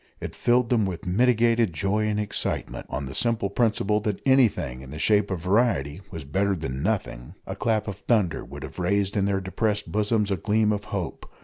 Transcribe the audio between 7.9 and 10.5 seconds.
thunder would have raised in their depressed bosoms a